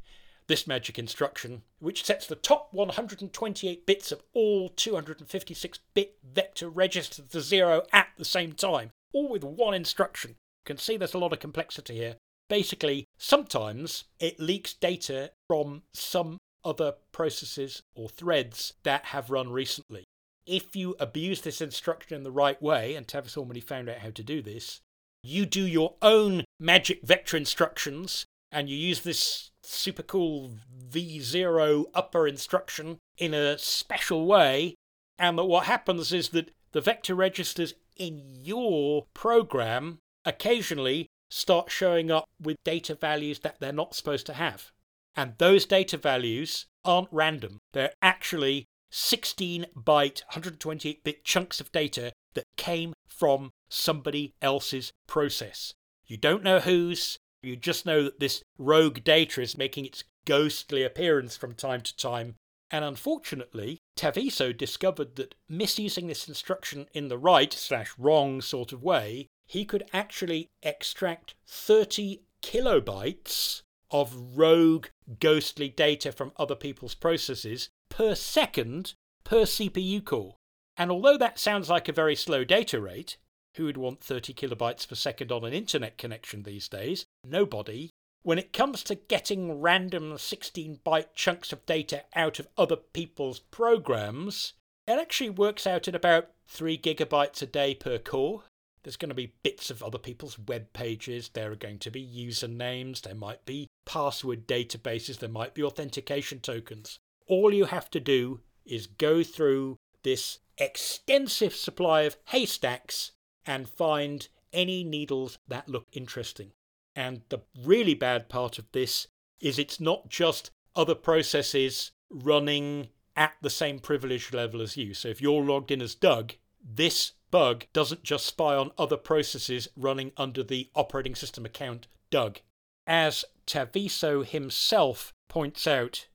this 0.51 0.67
magic 0.67 0.99
instruction, 0.99 1.63
which 1.79 2.05
sets 2.05 2.27
the 2.27 2.35
top 2.35 2.71
128 2.73 3.87
bits 3.87 4.11
of 4.11 4.21
all 4.35 4.69
256 4.71 5.79
bit 5.95 6.17
vector 6.25 6.69
registers 6.69 7.25
to 7.29 7.41
zero 7.41 7.83
at 7.93 8.09
the 8.19 8.25
same 8.25 8.53
time, 8.53 8.91
all 9.13 9.29
with 9.29 9.45
one 9.45 9.75
instruction. 9.75 10.33
You 10.33 10.65
can 10.65 10.77
see 10.77 10.97
there's 10.97 11.15
a 11.15 11.19
lot 11.19 11.33
of 11.33 11.39
complexity 11.39 11.95
here. 11.95 12.17
Basically, 12.49 13.05
sometimes 13.17 14.05
it 14.19 14.41
leaks 14.41 14.75
data 14.75 15.31
from 15.47 15.83
some 15.95 16.39
other 16.65 16.95
processes 17.13 17.83
or 17.95 18.09
threads 18.09 18.73
that 18.83 19.05
have 19.07 19.31
run 19.31 19.53
recently. 19.53 20.03
If 20.47 20.75
you 20.75 20.97
abuse 20.99 21.43
this 21.43 21.61
instruction 21.61 22.17
in 22.17 22.25
the 22.25 22.33
right 22.33 22.61
way, 22.61 22.97
and 22.97 23.07
Tavis 23.07 23.37
Ormandy 23.37 23.63
found 23.63 23.89
out 23.89 23.99
how 23.99 24.11
to 24.11 24.23
do 24.25 24.43
this, 24.43 24.81
you 25.23 25.47
do 25.47 25.65
your 25.65 25.95
own 26.03 26.45
magic 26.59 27.03
vector 27.03 27.37
instructions 27.37 28.27
and 28.53 28.69
you 28.69 28.77
use 28.77 29.01
this 29.01 29.51
super 29.63 30.03
cool 30.03 30.53
V0 30.91 31.85
upper 31.95 32.27
instruction 32.27 32.99
in 33.19 33.35
a 33.35 33.59
special 33.59 34.27
way, 34.27 34.75
and 35.19 35.39
that 35.39 35.45
what 35.45 35.67
happens 35.67 36.13
is 36.13 36.31
that 36.31 36.51
the 36.73 36.81
vector 36.81 37.15
registers 37.15 37.75
in 37.97 38.23
your 38.25 39.07
program 39.15 39.99
occasionally 40.25 41.07
start 41.29 41.71
showing 41.71 42.11
up 42.11 42.25
with 42.41 42.57
data 42.65 42.95
values 42.95 43.41
that 43.41 43.61
they're 43.61 43.73
not 43.73 43.95
supposed 43.95 44.27
to 44.27 44.35
have. 44.35 44.71
And 45.17 45.35
those 45.39 45.67
data 45.67 45.97
values 45.97 46.67
aren't 46.85 47.09
random, 47.13 47.59
they're 47.73 47.93
actually 48.03 48.67
16 48.91 49.67
byte, 49.77 50.25
128 50.25 51.05
bit 51.05 51.25
chunks 51.25 51.61
of 51.61 51.71
data 51.71 52.13
that 52.35 52.45
came 52.57 52.95
from 53.07 53.51
somebody 53.69 54.35
else's 54.43 54.93
process. 55.07 55.75
You 56.07 56.17
don't 56.17 56.43
know 56.43 56.61
whose, 56.61 57.19
you 57.43 57.57
just 57.57 57.87
know 57.87 58.03
that 58.05 58.21
this 58.21 58.43
rogue 58.59 59.03
data 59.05 59.41
is 59.41 59.59
making 59.59 59.87
its 59.87 60.05
ghostly 60.25 60.83
appearance 60.83 61.37
from 61.37 61.55
time 61.55 61.81
to 61.83 61.97
time. 61.97 62.35
And 62.71 62.85
unfortunately, 62.85 63.79
Taviso 63.97 64.57
discovered 64.57 65.17
that 65.17 65.35
misusing 65.49 66.07
this 66.07 66.29
instruction 66.29 66.87
in 66.95 67.09
the 67.09 67.19
right 67.19 67.53
slash 67.53 67.93
wrong 67.99 68.41
sort 68.41 68.73
of 68.73 68.83
way, 68.83 69.27
he 69.47 69.65
could 69.65 69.85
actually 69.93 70.49
extract 70.63 71.35
30 71.47 72.23
kilobytes 72.43 73.63
of 73.91 74.37
rogue 74.37 74.87
ghostly 75.19 75.69
data 75.69 76.13
from 76.13 76.33
other 76.37 76.55
people's 76.55 76.95
processes 76.95 77.69
per 77.89 78.15
second 78.15 78.95
per 79.25 79.43
CPU 79.43 80.05
core. 80.05 80.37
And 80.77 80.91
although 80.91 81.19
that 81.19 81.39
sounds 81.39 81.69
like 81.69 81.89
a 81.89 81.93
very 81.93 82.15
slow 82.15 82.45
data 82.45 82.81
rate, 82.81 83.17
who 83.57 83.65
would 83.65 83.77
want 83.77 84.03
30 84.03 84.35
kilobytes 84.35 84.89
per 84.89 84.95
second 84.95 85.33
on 85.33 85.45
an 85.45 85.53
internet 85.53 85.99
connection 85.99 86.43
these 86.43 86.69
days? 86.69 87.07
Nobody. 87.25 87.91
When 88.23 88.39
it 88.39 88.53
comes 88.53 88.83
to 88.85 88.95
getting 88.95 89.61
random 89.61 90.17
16 90.17 90.81
byte 90.85 91.15
chunks 91.15 91.53
of 91.53 91.65
data 91.65 92.05
out 92.15 92.39
of 92.39 92.49
other 92.59 92.77
people's 92.77 93.39
programs, 93.39 94.53
it 94.87 94.99
actually 94.99 95.31
works 95.31 95.67
out 95.67 95.89
at 95.89 95.95
about 95.95 96.31
3 96.49 96.77
gigabytes 96.79 97.41
a 97.43 97.47
day 97.47 97.75
per 97.75 97.99
core. 97.99 98.45
There's 98.83 98.97
going 98.97 99.11
to 99.11 99.15
be 99.15 99.35
bits 99.43 99.71
of 99.71 99.83
other 99.83 99.99
people's 99.99 100.39
web 100.39 100.73
pages, 100.73 101.31
there 101.31 101.53
are 101.53 101.57
going 101.57 101.79
to 101.81 101.91
be 101.91 102.03
usernames, 102.03 103.03
there 103.03 103.15
might 103.15 103.45
be 103.45 103.69
password 103.85 104.47
databases, 104.47 105.19
there 105.19 105.29
might 105.29 105.55
be 105.55 105.63
authentication 105.63 106.41
tokens. 106.41 106.99
All 107.27 107.53
you 107.53 107.67
have 107.67 107.91
to 107.91 108.01
do 108.01 108.41
is 108.65 108.87
go 108.87 109.23
through 109.23 109.77
this 110.03 110.39
extensive 110.59 111.55
supply 111.55 112.03
of 112.03 112.17
haystacks 112.27 113.13
and 113.47 113.69
find 113.69 114.29
any 114.53 114.85
needles 114.85 115.39
that 115.49 115.69
look 115.69 115.87
interesting. 115.93 116.53
And 116.97 117.23
the 117.29 117.41
really 117.65 117.95
bad 117.95 118.29
part 118.29 118.59
of 118.59 118.71
this 118.73 119.07
is 119.41 119.59
it's 119.59 119.81
not 119.81 120.09
just 120.09 120.51
other 120.75 120.95
processes 120.95 121.93
running 122.11 122.89
at 123.17 123.35
the 123.43 123.51
same 123.51 123.79
privilege 123.79 124.33
level 124.33 124.61
as 124.61 124.77
you. 124.77 124.95
So 124.95 125.09
if 125.09 125.21
you're 125.21 125.43
logged 125.43 125.71
in 125.71 125.83
as 125.83 125.95
Doug, 125.95 126.35
this 126.63 127.13
bug 127.31 127.67
doesn't 127.73 128.03
just 128.03 128.27
spy 128.27 128.57
on 128.57 128.73
other 128.77 128.97
processes 128.97 129.69
running 129.77 130.13
under 130.17 130.43
the 130.43 130.69
operating 130.75 131.15
system 131.15 131.45
account 131.45 131.87
Doug. 132.11 132.41
As 132.87 133.25
Taviso 133.47 134.25
himself 134.25 135.13
points 135.29 135.67
out, 135.67 136.09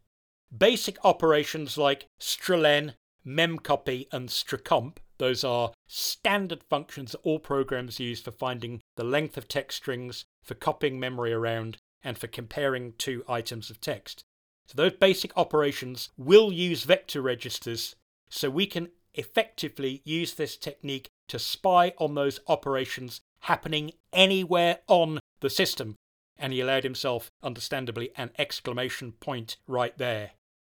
basic 0.55 0.98
operations 1.03 1.77
like 1.77 2.08
strlen, 2.20 2.96
memcopy 3.25 4.08
and 4.12 4.29
strcomp. 4.29 4.98
Those 5.17 5.43
are 5.43 5.72
standard 5.88 6.63
functions 6.63 7.12
that 7.12 7.19
all 7.19 7.39
programs 7.39 8.00
use 8.00 8.22
for 8.22 8.31
finding 8.31 8.81
the 8.95 9.03
length 9.03 9.38
of 9.38 9.48
text 9.48 9.77
strings, 9.77 10.25
for 10.41 10.55
copying 10.55 11.00
memory 11.00 11.31
around, 11.31 11.77
and 12.03 12.17
for 12.17 12.27
comparing 12.27 12.93
two 12.98 13.24
items 13.27 13.69
of 13.69 13.79
text. 13.79 14.24
So 14.67 14.74
those 14.75 14.93
basic 14.93 15.36
operations 15.38 16.10
will 16.17 16.51
use 16.51 16.84
vector 16.84 17.22
registers, 17.22 17.95
so 18.29 18.50
we 18.50 18.65
can 18.65 18.89
effectively 19.13 20.01
use 20.03 20.34
this 20.34 20.57
technique 20.57 21.10
to 21.27 21.39
spy 21.39 21.93
on 21.98 22.15
those 22.15 22.39
operations 22.48 23.22
happening 23.41 23.91
anywhere 24.12 24.79
on 24.88 25.19
the 25.39 25.50
system. 25.50 25.95
And 26.38 26.51
he 26.51 26.60
allowed 26.60 26.84
himself, 26.84 27.31
understandably, 27.41 28.12
an 28.17 28.31
exclamation 28.38 29.13
point 29.13 29.57
right 29.67 29.98
there. 29.98 30.31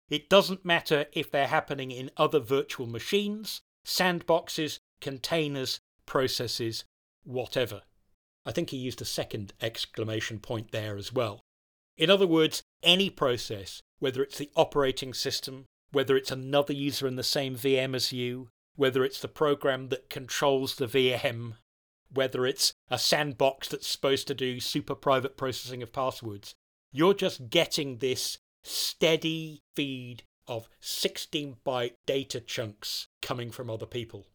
It 0.09 0.29
doesn't 0.29 0.65
matter 0.65 1.05
if 1.13 1.31
they're 1.31 1.47
happening 1.47 1.89
in 1.91 2.12
other 2.17 2.39
virtual 2.39 2.85
machines, 2.85 3.62
sandboxes, 3.85 4.79
containers, 5.01 5.79
processes, 6.05 6.85
whatever. 7.23 7.81
I 8.45 8.51
think 8.51 8.69
he 8.69 8.77
used 8.77 9.01
a 9.01 9.05
second 9.05 9.53
exclamation 9.61 10.39
point 10.39 10.71
there 10.71 10.97
as 10.97 11.13
well. 11.13 11.41
In 11.97 12.09
other 12.09 12.27
words, 12.27 12.63
any 12.81 13.09
process, 13.09 13.81
whether 13.99 14.21
it's 14.23 14.37
the 14.37 14.49
operating 14.55 15.13
system, 15.13 15.65
whether 15.91 16.17
it's 16.17 16.31
another 16.31 16.73
user 16.73 17.07
in 17.07 17.15
the 17.15 17.23
same 17.23 17.55
VM 17.55 17.95
as 17.95 18.11
you, 18.11 18.49
whether 18.75 19.05
it's 19.05 19.21
the 19.21 19.27
program 19.27 19.89
that 19.89 20.09
controls 20.09 20.75
the 20.75 20.87
VM, 20.87 21.53
whether 22.11 22.45
it's 22.45 22.73
a 22.89 22.97
sandbox 22.97 23.67
that's 23.67 23.87
supposed 23.87 24.27
to 24.27 24.33
do 24.33 24.59
super 24.59 24.95
private 24.95 25.37
processing 25.37 25.83
of 25.83 25.93
passwords, 25.93 26.55
you're 26.91 27.13
just 27.13 27.49
getting 27.49 27.97
this 27.97 28.39
steady 28.63 29.61
feed 29.75 30.23
of 30.47 30.69
16 30.79 31.57
byte 31.65 31.95
data 32.05 32.39
chunks 32.39 33.07
coming 33.21 33.51
from 33.51 33.69
other 33.69 33.85
people. 33.85 34.27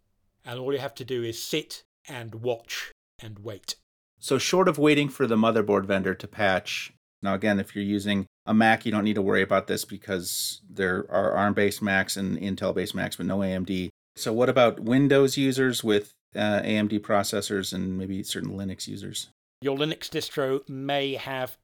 And 0.44 0.58
all 0.58 0.72
you 0.72 0.78
have 0.78 0.94
to 0.96 1.04
do 1.04 1.22
is 1.22 1.42
sit 1.42 1.82
and 2.08 2.36
watch 2.36 2.92
and 3.20 3.40
wait. 3.40 3.76
So, 4.20 4.38
short 4.38 4.68
of 4.68 4.78
waiting 4.78 5.08
for 5.08 5.26
the 5.26 5.36
motherboard 5.36 5.84
vendor 5.84 6.14
to 6.14 6.26
patch, 6.26 6.92
now 7.22 7.34
again, 7.34 7.60
if 7.60 7.74
you're 7.74 7.84
using 7.84 8.26
a 8.46 8.54
Mac, 8.54 8.86
you 8.86 8.92
don't 8.92 9.04
need 9.04 9.14
to 9.14 9.22
worry 9.22 9.42
about 9.42 9.66
this 9.66 9.84
because 9.84 10.60
there 10.68 11.06
are 11.10 11.32
ARM 11.32 11.54
based 11.54 11.82
Macs 11.82 12.16
and 12.16 12.38
Intel 12.38 12.74
based 12.74 12.94
Macs, 12.94 13.16
but 13.16 13.26
no 13.26 13.38
AMD. 13.38 13.90
So, 14.16 14.32
what 14.32 14.48
about 14.48 14.80
Windows 14.80 15.36
users 15.36 15.84
with 15.84 16.10
uh, 16.34 16.60
AMD 16.62 17.00
processors 17.00 17.72
and 17.72 17.96
maybe 17.96 18.22
certain 18.22 18.50
Linux 18.50 18.88
users? 18.88 19.28
Your 19.60 19.76
Linux 19.76 20.08
distro 20.08 20.68
may 20.68 21.14
have 21.14 21.56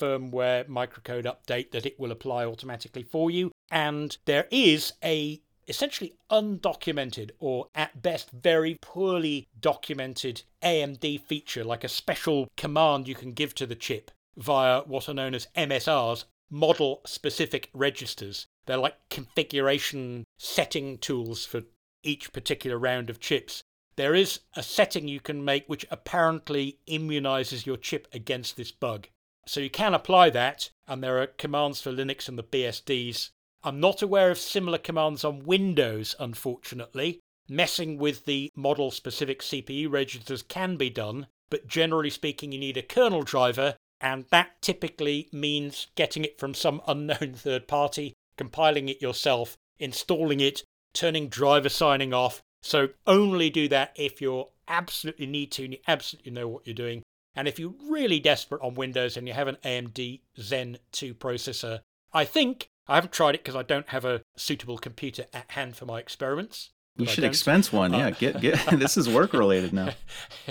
firmware 0.00 0.66
microcode 0.66 1.24
update 1.24 1.70
that 1.70 1.86
it 1.86 2.00
will 2.00 2.10
apply 2.10 2.44
automatically 2.44 3.02
for 3.02 3.30
you. 3.30 3.52
And 3.70 4.16
there 4.24 4.46
is 4.50 4.94
a 5.04 5.40
essentially 5.68 6.14
undocumented 6.30 7.30
or 7.38 7.68
at 7.76 8.02
best 8.02 8.30
very 8.32 8.76
poorly 8.82 9.46
documented 9.60 10.42
AMD 10.62 11.20
feature, 11.26 11.62
like 11.62 11.84
a 11.84 11.88
special 11.88 12.48
command 12.56 13.06
you 13.06 13.14
can 13.14 13.32
give 13.32 13.54
to 13.54 13.66
the 13.66 13.76
chip 13.76 14.10
via 14.36 14.80
what 14.82 15.08
are 15.08 15.14
known 15.14 15.34
as 15.34 15.46
MSRs, 15.56 16.24
model 16.50 17.00
specific 17.06 17.70
registers. 17.72 18.46
They're 18.66 18.76
like 18.76 18.96
configuration 19.10 20.24
setting 20.38 20.98
tools 20.98 21.46
for 21.46 21.62
each 22.02 22.32
particular 22.32 22.78
round 22.78 23.08
of 23.08 23.20
chips. 23.20 23.62
There 23.96 24.14
is 24.14 24.40
a 24.54 24.62
setting 24.62 25.06
you 25.06 25.20
can 25.20 25.44
make 25.44 25.68
which 25.68 25.86
apparently 25.90 26.78
immunizes 26.88 27.66
your 27.66 27.76
chip 27.76 28.08
against 28.12 28.56
this 28.56 28.72
bug. 28.72 29.08
So 29.50 29.58
you 29.58 29.68
can 29.68 29.94
apply 29.94 30.30
that, 30.30 30.70
and 30.86 31.02
there 31.02 31.20
are 31.20 31.26
commands 31.26 31.80
for 31.80 31.90
Linux 31.90 32.28
and 32.28 32.38
the 32.38 32.44
BSDs 32.44 33.30
I'm 33.64 33.80
not 33.80 34.00
aware 34.00 34.30
of 34.30 34.38
similar 34.38 34.78
commands 34.78 35.24
on 35.24 35.42
Windows, 35.42 36.14
unfortunately. 36.20 37.18
Messing 37.48 37.98
with 37.98 38.26
the 38.26 38.52
model 38.54 38.92
specific 38.92 39.40
CPU 39.40 39.90
registers 39.90 40.44
can 40.44 40.76
be 40.76 40.88
done, 40.88 41.26
but 41.50 41.66
generally 41.66 42.10
speaking, 42.10 42.52
you 42.52 42.60
need 42.60 42.76
a 42.76 42.82
kernel 42.82 43.22
driver, 43.22 43.74
and 44.00 44.24
that 44.30 44.62
typically 44.62 45.28
means 45.32 45.88
getting 45.96 46.24
it 46.24 46.38
from 46.38 46.54
some 46.54 46.80
unknown 46.86 47.34
third 47.36 47.66
party, 47.66 48.14
compiling 48.36 48.88
it 48.88 49.02
yourself, 49.02 49.56
installing 49.80 50.38
it, 50.38 50.62
turning 50.92 51.28
driver 51.28 51.68
signing 51.68 52.14
off. 52.14 52.40
So 52.62 52.90
only 53.04 53.50
do 53.50 53.66
that 53.66 53.96
if 53.96 54.20
you 54.20 54.46
absolutely 54.68 55.26
need 55.26 55.50
to 55.50 55.64
and 55.64 55.72
you 55.72 55.80
absolutely 55.88 56.30
know 56.30 56.46
what 56.46 56.64
you're 56.68 56.72
doing. 56.72 57.02
And 57.34 57.46
if 57.46 57.58
you're 57.58 57.74
really 57.88 58.20
desperate 58.20 58.62
on 58.62 58.74
Windows 58.74 59.16
and 59.16 59.26
you 59.28 59.34
have 59.34 59.48
an 59.48 59.58
AMD 59.64 60.20
Zen 60.38 60.78
2 60.92 61.14
processor, 61.14 61.80
I 62.12 62.24
think 62.24 62.68
I 62.88 62.96
haven't 62.96 63.12
tried 63.12 63.36
it 63.36 63.44
because 63.44 63.56
I 63.56 63.62
don't 63.62 63.88
have 63.90 64.04
a 64.04 64.22
suitable 64.36 64.78
computer 64.78 65.26
at 65.32 65.52
hand 65.52 65.76
for 65.76 65.86
my 65.86 66.00
experiments. 66.00 66.70
You 66.96 67.06
should 67.06 67.24
expense 67.24 67.72
one. 67.72 67.92
Yeah, 67.92 68.08
uh, 68.08 68.10
get 68.10 68.40
get. 68.40 68.58
this 68.78 68.96
is 68.96 69.08
work 69.08 69.32
related 69.32 69.72
now. 69.72 69.90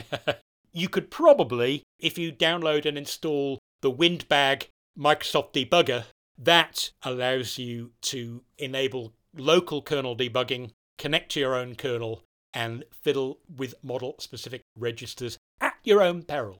you 0.72 0.90
could 0.90 1.12
probably, 1.12 1.84
if 2.00 2.18
you 2.18 2.32
download 2.32 2.86
and 2.86 2.98
install 2.98 3.60
the 3.82 3.92
WinDbg 3.92 4.68
Microsoft 4.98 5.54
debugger, 5.54 6.06
that 6.38 6.92
allows 7.04 7.58
you 7.58 7.92
to 8.04 8.42
enable 8.58 9.14
local 9.36 9.82
kernel 9.82 10.16
debugging, 10.16 10.72
connect 10.98 11.32
to 11.34 11.40
your 11.40 11.56
own 11.56 11.76
kernel, 11.76 12.24
and 12.54 12.84
fiddle 13.04 13.40
with 13.54 13.76
model 13.84 14.16
specific 14.20 14.62
registers 14.78 15.38
at 15.62 15.76
your 15.84 16.02
own 16.02 16.24
peril. 16.24 16.58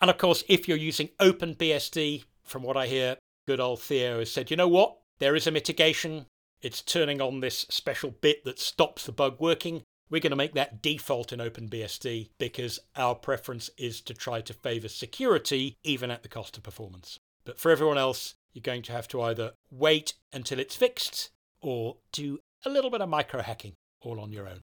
And 0.00 0.10
of 0.10 0.18
course, 0.18 0.44
if 0.48 0.68
you're 0.68 0.76
using 0.76 1.08
OpenBSD, 1.20 2.24
from 2.42 2.62
what 2.62 2.76
I 2.76 2.86
hear, 2.86 3.16
good 3.46 3.60
old 3.60 3.80
Theo 3.80 4.18
has 4.18 4.30
said, 4.30 4.50
you 4.50 4.56
know 4.56 4.68
what? 4.68 4.96
There 5.18 5.34
is 5.34 5.46
a 5.46 5.50
mitigation. 5.50 6.26
It's 6.60 6.82
turning 6.82 7.20
on 7.20 7.40
this 7.40 7.66
special 7.70 8.10
bit 8.10 8.44
that 8.44 8.58
stops 8.58 9.06
the 9.06 9.12
bug 9.12 9.36
working. 9.40 9.82
We're 10.08 10.20
going 10.20 10.30
to 10.30 10.36
make 10.36 10.54
that 10.54 10.82
default 10.82 11.32
in 11.32 11.40
OpenBSD 11.40 12.30
because 12.38 12.78
our 12.94 13.14
preference 13.14 13.70
is 13.76 14.00
to 14.02 14.14
try 14.14 14.40
to 14.42 14.52
favor 14.52 14.88
security 14.88 15.76
even 15.82 16.10
at 16.10 16.22
the 16.22 16.28
cost 16.28 16.56
of 16.56 16.62
performance. 16.62 17.18
But 17.44 17.58
for 17.58 17.70
everyone 17.70 17.98
else, 17.98 18.34
you're 18.52 18.62
going 18.62 18.82
to 18.82 18.92
have 18.92 19.08
to 19.08 19.22
either 19.22 19.52
wait 19.70 20.14
until 20.32 20.58
it's 20.58 20.76
fixed 20.76 21.30
or 21.60 21.96
do 22.12 22.38
a 22.64 22.70
little 22.70 22.90
bit 22.90 23.00
of 23.00 23.08
micro 23.08 23.42
hacking 23.42 23.72
all 24.00 24.20
on 24.20 24.32
your 24.32 24.46
own. 24.48 24.60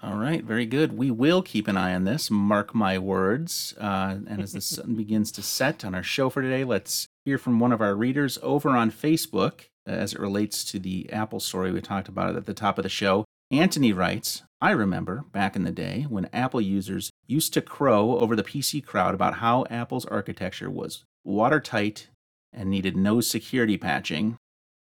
All 0.00 0.16
right, 0.16 0.44
very 0.44 0.64
good. 0.64 0.96
We 0.96 1.10
will 1.10 1.42
keep 1.42 1.66
an 1.66 1.76
eye 1.76 1.92
on 1.92 2.04
this. 2.04 2.30
Mark 2.30 2.72
my 2.72 2.98
words. 2.98 3.74
Uh, 3.78 4.18
and 4.28 4.40
as 4.40 4.52
the 4.52 4.60
sun 4.60 4.94
begins 4.96 5.32
to 5.32 5.42
set 5.42 5.84
on 5.84 5.92
our 5.94 6.04
show 6.04 6.30
for 6.30 6.40
today, 6.40 6.62
let's 6.62 7.08
hear 7.24 7.36
from 7.36 7.58
one 7.58 7.72
of 7.72 7.80
our 7.80 7.96
readers 7.96 8.38
over 8.40 8.70
on 8.70 8.92
Facebook 8.92 9.62
as 9.86 10.12
it 10.12 10.20
relates 10.20 10.64
to 10.66 10.78
the 10.78 11.10
Apple 11.12 11.40
story 11.40 11.72
we 11.72 11.80
talked 11.80 12.08
about 12.08 12.36
at 12.36 12.46
the 12.46 12.54
top 12.54 12.78
of 12.78 12.84
the 12.84 12.88
show. 12.88 13.24
Anthony 13.50 13.92
writes, 13.92 14.42
I 14.60 14.70
remember 14.70 15.24
back 15.32 15.56
in 15.56 15.64
the 15.64 15.72
day 15.72 16.06
when 16.08 16.28
Apple 16.32 16.60
users 16.60 17.10
used 17.26 17.52
to 17.54 17.62
crow 17.62 18.18
over 18.18 18.36
the 18.36 18.44
PC 18.44 18.84
crowd 18.84 19.14
about 19.14 19.34
how 19.34 19.64
Apple's 19.68 20.04
architecture 20.06 20.70
was 20.70 21.04
watertight 21.24 22.08
and 22.52 22.70
needed 22.70 22.96
no 22.96 23.20
security 23.20 23.76
patching. 23.76 24.36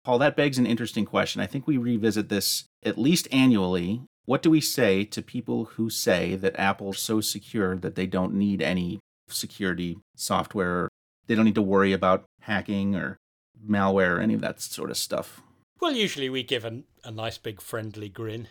Paul, 0.05 0.19
that 0.19 0.37
begs 0.37 0.59
an 0.59 0.67
interesting 0.67 1.05
question. 1.05 1.41
I 1.41 1.47
think 1.47 1.67
we 1.67 1.77
revisit 1.77 2.29
this 2.29 2.65
at 2.85 2.99
least 2.99 3.29
annually. 3.33 4.03
What 4.27 4.43
do 4.43 4.51
we 4.51 4.61
say 4.61 5.05
to 5.05 5.23
people 5.23 5.65
who 5.77 5.91
say 5.91 6.37
that 6.37 6.59
Apple's 6.59 6.99
so 6.99 7.21
secure 7.21 7.77
that 7.77 7.95
they 7.95 8.07
don't 8.07 8.35
need 8.35 8.63
any 8.63 9.01
security 9.29 9.99
software? 10.15 10.89
They 11.27 11.35
don't 11.35 11.45
need 11.45 11.55
to 11.57 11.63
worry 11.63 11.93
about 11.93 12.25
hacking 12.43 12.95
or 12.95 13.19
malware 13.67 14.17
or 14.17 14.21
any 14.21 14.35
of 14.35 14.41
that 14.41 14.61
sort 14.61 14.91
of 14.91 14.97
stuff? 14.97 15.43
Well, 15.81 15.93
usually 15.93 16.29
we 16.29 16.43
give 16.43 16.65
a, 16.65 16.83
a 17.05 17.11
nice 17.11 17.39
big 17.39 17.61
friendly 17.61 18.09
grin 18.09 18.49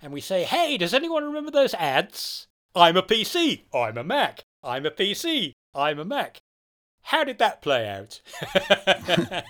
and 0.00 0.12
we 0.12 0.20
say, 0.20 0.44
hey, 0.44 0.76
does 0.76 0.94
anyone 0.94 1.24
remember 1.24 1.50
those 1.50 1.74
ads? 1.74 2.48
I'm 2.74 2.96
a 2.96 3.02
PC, 3.02 3.62
I'm 3.72 3.98
a 3.98 4.04
Mac. 4.04 4.42
I'm 4.62 4.86
a 4.86 4.90
PC, 4.90 5.52
I'm 5.74 5.98
a 5.98 6.04
Mac. 6.04 6.38
How 7.02 7.24
did 7.24 7.38
that 7.38 7.62
play 7.62 7.88
out? 7.88 8.20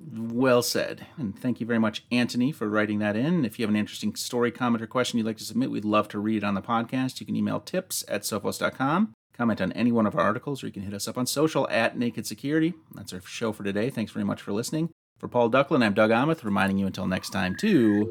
well 0.00 0.62
said. 0.62 1.06
And 1.16 1.38
thank 1.38 1.60
you 1.60 1.66
very 1.66 1.78
much, 1.78 2.04
Anthony, 2.10 2.52
for 2.52 2.68
writing 2.68 2.98
that 3.00 3.16
in. 3.16 3.44
If 3.44 3.58
you 3.58 3.64
have 3.64 3.70
an 3.70 3.76
interesting 3.76 4.14
story, 4.14 4.50
comment, 4.50 4.82
or 4.82 4.86
question 4.86 5.18
you'd 5.18 5.26
like 5.26 5.38
to 5.38 5.44
submit, 5.44 5.70
we'd 5.70 5.84
love 5.84 6.08
to 6.08 6.18
read 6.18 6.38
it 6.38 6.44
on 6.44 6.54
the 6.54 6.62
podcast. 6.62 7.20
You 7.20 7.26
can 7.26 7.36
email 7.36 7.60
tips 7.60 8.04
at 8.08 8.22
sophos.com. 8.22 9.12
Comment 9.32 9.60
on 9.60 9.72
any 9.72 9.92
one 9.92 10.06
of 10.06 10.14
our 10.14 10.22
articles, 10.22 10.62
or 10.62 10.66
you 10.66 10.72
can 10.72 10.82
hit 10.82 10.94
us 10.94 11.08
up 11.08 11.16
on 11.16 11.26
social 11.26 11.68
at 11.70 11.96
Naked 11.96 12.26
Security. 12.26 12.74
That's 12.94 13.12
our 13.12 13.20
show 13.22 13.52
for 13.52 13.64
today. 13.64 13.88
Thanks 13.90 14.12
very 14.12 14.24
much 14.24 14.42
for 14.42 14.52
listening. 14.52 14.90
For 15.18 15.28
Paul 15.28 15.50
Ducklin, 15.50 15.84
I'm 15.84 15.94
Doug 15.94 16.10
Aamoth, 16.10 16.44
reminding 16.44 16.78
you 16.78 16.86
until 16.86 17.06
next 17.06 17.30
time 17.30 17.54
to 17.56 18.10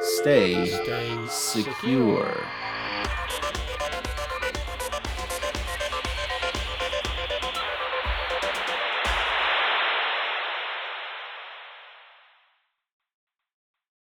stay, 0.00 0.66
stay 0.66 1.26
secure. 1.28 1.74
secure. 1.74 2.63